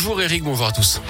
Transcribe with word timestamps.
Bonjour 0.00 0.22
Eric, 0.22 0.44
bonjour 0.44 0.66
à 0.66 0.70
tous. 0.70 1.02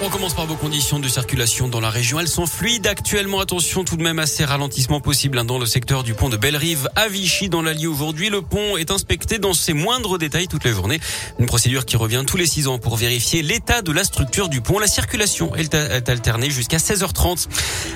On 0.00 0.10
commence 0.10 0.34
par 0.34 0.46
vos 0.46 0.54
conditions 0.54 1.00
de 1.00 1.08
circulation 1.08 1.66
dans 1.66 1.80
la 1.80 1.90
région. 1.90 2.20
Elles 2.20 2.28
sont 2.28 2.46
fluides 2.46 2.86
actuellement. 2.86 3.40
Attention 3.40 3.82
tout 3.82 3.96
de 3.96 4.02
même 4.02 4.20
à 4.20 4.26
ces 4.26 4.44
ralentissements 4.44 5.00
possibles 5.00 5.36
hein, 5.38 5.44
dans 5.44 5.58
le 5.58 5.66
secteur 5.66 6.04
du 6.04 6.14
pont 6.14 6.28
de 6.28 6.36
Bellerive 6.36 6.88
à 6.94 7.08
Vichy 7.08 7.48
dans 7.48 7.62
l'Allier 7.62 7.88
aujourd'hui. 7.88 8.30
Le 8.30 8.40
pont 8.40 8.76
est 8.76 8.92
inspecté 8.92 9.38
dans 9.38 9.54
ses 9.54 9.72
moindres 9.72 10.16
détails 10.16 10.46
toute 10.46 10.64
la 10.64 10.70
journée. 10.70 11.00
Une 11.40 11.46
procédure 11.46 11.84
qui 11.84 11.96
revient 11.96 12.22
tous 12.24 12.36
les 12.36 12.46
six 12.46 12.68
ans 12.68 12.78
pour 12.78 12.96
vérifier 12.96 13.42
l'état 13.42 13.82
de 13.82 13.90
la 13.90 14.04
structure 14.04 14.48
du 14.48 14.60
pont. 14.60 14.78
La 14.78 14.86
circulation 14.86 15.56
est 15.56 15.74
alternée 15.74 16.48
jusqu'à 16.48 16.78
16h30. 16.78 17.48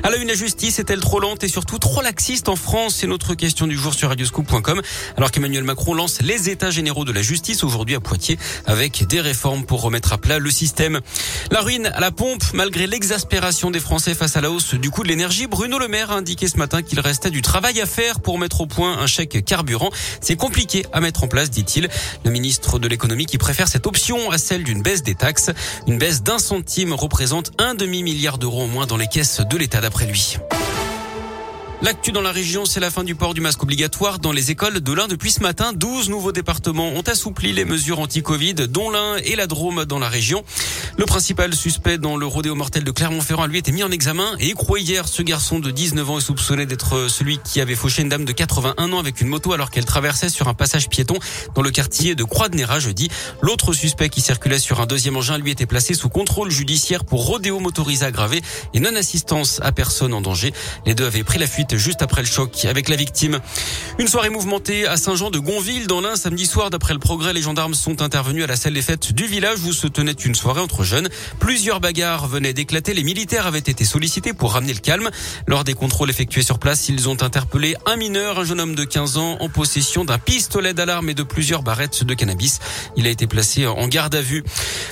À 0.02 0.10
la 0.10 0.16
une, 0.16 0.26
la 0.26 0.34
justice 0.34 0.80
est-elle 0.80 1.00
trop 1.00 1.20
lente 1.20 1.44
et 1.44 1.48
surtout 1.48 1.78
trop 1.78 2.02
laxiste 2.02 2.48
en 2.48 2.56
France? 2.56 2.96
C'est 2.96 3.06
notre 3.06 3.34
question 3.34 3.68
du 3.68 3.78
jour 3.78 3.94
sur 3.94 4.08
radioscoop.com. 4.08 4.82
Alors 5.16 5.30
qu'Emmanuel 5.30 5.62
Macron 5.62 5.94
lance 5.94 6.20
les 6.20 6.50
états 6.50 6.70
généraux 6.70 7.04
de 7.04 7.12
la 7.12 7.22
justice 7.22 7.62
aujourd'hui 7.62 7.94
à 7.94 8.00
Poitiers 8.00 8.38
avec 8.66 9.06
des 9.06 9.20
réformes 9.20 9.64
pour 9.64 9.82
remettre 9.82 10.12
à 10.12 10.18
plat 10.18 10.40
le 10.40 10.50
système. 10.50 11.00
La 11.52 11.60
ruine 11.60 11.91
à 11.94 12.00
la 12.00 12.10
pompe, 12.10 12.42
malgré 12.54 12.86
l'exaspération 12.86 13.70
des 13.70 13.80
Français 13.80 14.14
face 14.14 14.36
à 14.36 14.40
la 14.40 14.50
hausse 14.50 14.74
du 14.74 14.90
coût 14.90 15.02
de 15.02 15.08
l'énergie, 15.08 15.46
Bruno 15.46 15.78
Le 15.78 15.88
Maire 15.88 16.10
a 16.10 16.14
indiqué 16.14 16.48
ce 16.48 16.56
matin 16.56 16.82
qu'il 16.82 17.00
restait 17.00 17.30
du 17.30 17.42
travail 17.42 17.80
à 17.80 17.86
faire 17.86 18.20
pour 18.20 18.38
mettre 18.38 18.62
au 18.62 18.66
point 18.66 18.98
un 18.98 19.06
chèque 19.06 19.44
carburant. 19.44 19.90
C'est 20.20 20.36
compliqué 20.36 20.86
à 20.92 21.00
mettre 21.00 21.24
en 21.24 21.28
place, 21.28 21.50
dit-il. 21.50 21.88
Le 22.24 22.30
ministre 22.30 22.78
de 22.78 22.88
l'économie 22.88 23.26
qui 23.26 23.38
préfère 23.38 23.68
cette 23.68 23.86
option 23.86 24.30
à 24.30 24.38
celle 24.38 24.64
d'une 24.64 24.82
baisse 24.82 25.02
des 25.02 25.14
taxes. 25.14 25.50
Une 25.86 25.98
baisse 25.98 26.22
d'un 26.22 26.38
centime 26.38 26.92
représente 26.92 27.52
un 27.58 27.74
demi-milliard 27.74 28.38
d'euros 28.38 28.62
en 28.62 28.68
moins 28.68 28.86
dans 28.86 28.96
les 28.96 29.08
caisses 29.08 29.40
de 29.40 29.56
l'État 29.56 29.80
d'après 29.80 30.06
lui. 30.06 30.38
L'actu 31.82 32.12
dans 32.12 32.20
la 32.20 32.30
région, 32.30 32.64
c'est 32.64 32.78
la 32.78 32.92
fin 32.92 33.02
du 33.02 33.16
port 33.16 33.34
du 33.34 33.40
masque 33.40 33.60
obligatoire 33.60 34.20
dans 34.20 34.30
les 34.30 34.52
écoles 34.52 34.80
de 34.80 34.92
l'Ain 34.92 35.08
depuis 35.08 35.32
ce 35.32 35.40
matin. 35.40 35.72
12 35.72 36.10
nouveaux 36.10 36.30
départements 36.30 36.90
ont 36.90 37.02
assoupli 37.02 37.52
les 37.52 37.64
mesures 37.64 37.98
anti-Covid, 37.98 38.54
dont 38.54 38.88
l'Ain 38.88 39.16
et 39.24 39.34
la 39.34 39.48
Drôme 39.48 39.84
dans 39.84 39.98
la 39.98 40.08
région. 40.08 40.44
Le 40.96 41.06
principal 41.06 41.52
suspect 41.56 41.98
dans 41.98 42.16
le 42.16 42.24
rodéo 42.24 42.54
mortel 42.54 42.84
de 42.84 42.90
Clermont-Ferrand 42.92 43.46
lui 43.46 43.58
été 43.58 43.72
mis 43.72 43.82
en 43.82 43.90
examen 43.90 44.36
et 44.38 44.50
écroué 44.50 44.80
hier. 44.82 45.08
Ce 45.08 45.22
garçon 45.22 45.58
de 45.58 45.72
19 45.72 46.08
ans 46.08 46.18
est 46.18 46.20
soupçonné 46.20 46.66
d'être 46.66 47.08
celui 47.08 47.38
qui 47.38 47.60
avait 47.60 47.74
fauché 47.74 48.02
une 48.02 48.08
dame 48.08 48.26
de 48.26 48.32
81 48.32 48.92
ans 48.92 49.00
avec 49.00 49.20
une 49.20 49.26
moto 49.26 49.52
alors 49.52 49.72
qu'elle 49.72 49.84
traversait 49.84 50.28
sur 50.28 50.46
un 50.46 50.54
passage 50.54 50.88
piéton 50.88 51.16
dans 51.56 51.62
le 51.62 51.72
quartier 51.72 52.14
de 52.14 52.22
Croix-de-Néra 52.22 52.78
jeudi. 52.78 53.08
L'autre 53.40 53.72
suspect 53.72 54.08
qui 54.08 54.20
circulait 54.20 54.60
sur 54.60 54.80
un 54.80 54.86
deuxième 54.86 55.16
engin 55.16 55.36
lui 55.36 55.50
était 55.50 55.66
placé 55.66 55.94
sous 55.94 56.10
contrôle 56.10 56.52
judiciaire 56.52 57.04
pour 57.04 57.26
rodéo 57.26 57.58
motorisé 57.58 58.06
aggravé 58.06 58.40
et 58.72 58.78
non-assistance 58.78 59.58
à 59.64 59.72
personne 59.72 60.14
en 60.14 60.20
danger. 60.20 60.52
Les 60.86 60.94
deux 60.94 61.06
avaient 61.06 61.24
pris 61.24 61.40
la 61.40 61.48
fuite 61.48 61.71
juste 61.78 62.02
après 62.02 62.22
le 62.22 62.26
choc 62.26 62.64
avec 62.64 62.88
la 62.88 62.96
victime. 62.96 63.40
Une 63.98 64.08
soirée 64.08 64.30
mouvementée 64.30 64.86
à 64.86 64.96
Saint-Jean 64.96 65.30
de 65.30 65.38
Gonville 65.38 65.86
dans 65.86 66.00
l'Ain 66.00 66.16
samedi 66.16 66.46
soir. 66.46 66.70
D'après 66.70 66.94
le 66.94 67.00
progrès, 67.00 67.32
les 67.32 67.42
gendarmes 67.42 67.74
sont 67.74 68.02
intervenus 68.02 68.44
à 68.44 68.46
la 68.46 68.56
salle 68.56 68.74
des 68.74 68.82
fêtes 68.82 69.12
du 69.12 69.26
village 69.26 69.60
où 69.64 69.72
se 69.72 69.86
tenait 69.86 70.12
une 70.12 70.34
soirée 70.34 70.60
entre 70.60 70.84
jeunes. 70.84 71.08
Plusieurs 71.38 71.80
bagarres 71.80 72.26
venaient 72.26 72.52
d'éclater. 72.52 72.94
Les 72.94 73.04
militaires 73.04 73.46
avaient 73.46 73.58
été 73.58 73.84
sollicités 73.84 74.32
pour 74.32 74.52
ramener 74.52 74.72
le 74.72 74.80
calme. 74.80 75.10
Lors 75.46 75.64
des 75.64 75.74
contrôles 75.74 76.10
effectués 76.10 76.42
sur 76.42 76.58
place, 76.58 76.88
ils 76.88 77.08
ont 77.08 77.22
interpellé 77.22 77.76
un 77.86 77.96
mineur, 77.96 78.40
un 78.40 78.44
jeune 78.44 78.60
homme 78.60 78.74
de 78.74 78.84
15 78.84 79.16
ans, 79.16 79.36
en 79.40 79.48
possession 79.48 80.04
d'un 80.04 80.18
pistolet 80.18 80.74
d'alarme 80.74 81.08
et 81.08 81.14
de 81.14 81.22
plusieurs 81.22 81.62
barrettes 81.62 82.04
de 82.04 82.14
cannabis. 82.14 82.58
Il 82.96 83.06
a 83.06 83.10
été 83.10 83.26
placé 83.26 83.66
en 83.66 83.88
garde 83.88 84.14
à 84.14 84.20
vue. 84.20 84.42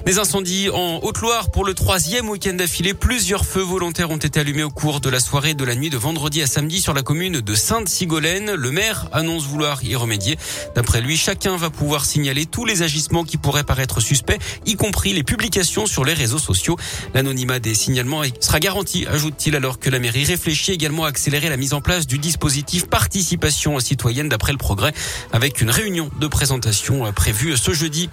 Des 0.07 0.19
incendies 0.19 0.71
en 0.71 1.01
Haute-Loire 1.03 1.51
pour 1.51 1.65
le 1.65 1.75
troisième 1.75 2.29
week-end 2.29 2.55
d'affilée. 2.55 2.95
Plusieurs 2.95 3.45
feux 3.45 3.63
volontaires 3.63 4.11
ont 4.11 4.17
été 4.17 4.41
allumés 4.41 4.63
au 4.63 4.71
cours 4.71 5.01
de 5.01 5.11
la 5.11 5.21
soirée 5.21 5.55
de 5.55 5.65
la 5.65 5.75
nuit 5.75 5.91
de 5.91 5.99
vendredi 5.99 6.43
à 6.43 6.47
samedi 6.47 6.70
sur 6.79 6.95
la 6.95 7.03
commune 7.03 7.41
de 7.41 7.55
Sainte-Sigolène. 7.55 8.53
Le 8.53 8.71
maire 8.71 9.09
annonce 9.13 9.45
vouloir 9.45 9.83
y 9.83 9.97
remédier. 9.97 10.39
D'après 10.77 11.01
lui, 11.01 11.17
chacun 11.17 11.57
va 11.57 11.71
pouvoir 11.71 12.05
signaler 12.05 12.47
tous 12.47 12.65
les 12.65 12.83
agissements 12.83 13.25
qui 13.25 13.37
pourraient 13.37 13.65
paraître 13.65 14.01
suspects, 14.01 14.39
y 14.67 14.77
compris 14.77 15.13
les 15.13 15.25
publications 15.25 15.87
sur 15.87 16.05
les 16.05 16.15
réseaux 16.15 16.39
sociaux. 16.39 16.77
L'anonymat 17.15 17.59
des 17.59 17.75
signalements 17.75 18.23
sera 18.39 18.61
garanti, 18.61 19.07
ajoute-t-il, 19.07 19.57
alors 19.57 19.81
que 19.81 19.91
la 19.91 19.99
mairie 19.99 20.25
réfléchit 20.25 20.73
également 20.73 21.07
à 21.07 21.09
accélérer 21.09 21.49
la 21.49 21.57
mise 21.57 21.75
en 21.75 21.81
place 21.81 22.07
du 22.07 22.19
dispositif 22.19 22.87
participation 22.87 23.81
citoyenne 23.81 24.29
d'après 24.29 24.53
le 24.53 24.59
progrès, 24.59 24.93
avec 25.33 25.61
une 25.61 25.71
réunion 25.71 26.11
de 26.21 26.27
présentation 26.27 27.11
prévue 27.13 27.57
ce 27.57 27.73
jeudi. 27.73 28.11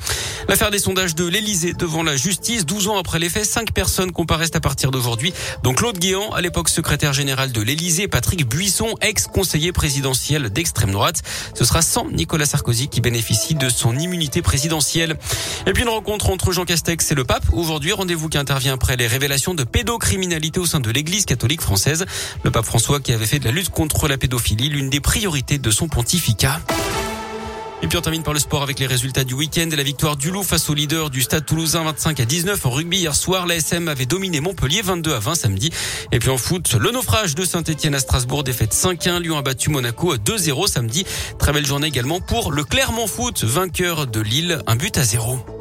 L'affaire 0.48 0.72
des 0.72 0.80
sondages 0.80 1.14
de 1.14 1.26
l'Elysée 1.26 1.74
devant 1.74 2.02
la 2.02 2.16
justice, 2.16 2.66
12 2.66 2.88
ans 2.88 2.98
après 2.98 3.20
les 3.20 3.30
faits, 3.30 3.46
5 3.46 3.74
personnes 3.74 4.12
comparaissent 4.12 4.56
à 4.56 4.62
partir 4.62 4.92
d'aujourd'hui. 4.92 5.34
Donc 5.64 5.78
Claude 5.78 5.98
Guéant, 6.00 6.32
à 6.32 6.42
l'époque 6.42 6.70
secrétaire 6.70 7.14
général 7.14 7.52
de 7.52 7.62
l'Elysée, 7.62 8.08
Patrick 8.08 8.47
Buisson, 8.48 8.96
ex-conseiller 9.02 9.72
présidentiel 9.72 10.50
d'extrême 10.50 10.92
droite. 10.92 11.22
Ce 11.54 11.66
sera 11.66 11.82
sans 11.82 12.10
Nicolas 12.10 12.46
Sarkozy 12.46 12.88
qui 12.88 13.02
bénéficie 13.02 13.56
de 13.56 13.70
son 13.70 13.98
immunité 13.98 14.42
présidentielle. 14.42 15.18
Et 15.66 15.74
puis 15.74 15.84
une 15.84 15.90
rencontre 15.90 16.30
entre 16.30 16.52
Jean 16.52 16.66
Castex 16.66 17.12
et 17.12 17.16
le 17.16 17.26
pape. 17.26 17.44
Aujourd'hui, 17.52 17.92
rendez-vous 17.92 18.30
qui 18.30 18.38
intervient 18.38 18.74
après 18.74 18.96
les 18.96 19.08
révélations 19.08 19.54
de 19.54 19.64
pédocriminalité 19.64 20.60
au 20.60 20.66
sein 20.66 20.80
de 20.80 20.90
l'église 20.90 21.26
catholique 21.26 21.62
française. 21.62 22.06
Le 22.44 22.52
pape 22.52 22.66
François 22.66 23.00
qui 23.00 23.14
avait 23.14 23.26
fait 23.26 23.40
de 23.40 23.46
la 23.46 23.52
lutte 23.52 23.70
contre 23.70 24.08
la 24.08 24.18
pédophilie 24.18 24.70
l'une 24.70 24.90
des 24.90 25.02
priorités 25.02 25.58
de 25.58 25.72
son 25.72 25.88
pontificat. 25.88 26.62
Et 27.84 27.88
puis 27.88 27.98
on 27.98 28.02
termine 28.02 28.24
par 28.24 28.34
le 28.34 28.40
sport 28.40 28.64
avec 28.64 28.80
les 28.80 28.88
résultats 28.88 29.24
du 29.24 29.36
week-end 29.36 29.70
la 29.76 29.84
victoire 29.84 30.18
du 30.18 30.32
Loup 30.32 30.44
face 30.44 30.68
au 30.70 30.74
leader 30.74 31.12
du 31.12 31.22
Stade 31.22 31.46
Toulousain 31.46 31.84
25 31.84 32.20
à 32.20 32.26
19 32.26 32.66
en 32.66 32.70
rugby 32.72 32.98
hier 32.98 33.16
soir. 33.16 33.46
L'ASM 33.46 33.88
avait 33.88 34.08
dominé 34.08 34.40
Montpellier 34.40 34.82
22 34.82 35.14
à 35.14 35.20
20 35.20 35.36
samedi. 35.36 35.72
Et 36.12 36.18
puis 36.18 36.30
en 36.30 36.38
foot, 36.38 36.74
le 36.74 36.90
naufrage 36.90 37.36
de 37.36 37.46
Saint-Etienne 37.46 37.94
à 37.94 38.00
Strasbourg 38.00 38.44
défaite 38.44 38.74
5-1. 38.74 39.22
Lyon 39.22 39.38
a 39.38 39.44
battu 39.44 39.70
Monaco 39.70 40.16
2-0 40.16 40.68
samedi. 40.68 41.06
Très 41.38 41.54
belle 41.54 41.66
journée 41.66 41.88
également 41.88 42.20
pour 42.20 42.52
le 42.52 42.64
Clermont 42.64 43.08
Foot, 43.08 43.44
vainqueur 43.44 44.08
de 44.08 44.22
Lille, 44.22 44.60
un 44.66 44.76
but 44.76 44.98
à 44.98 45.04
zéro. 45.04 45.57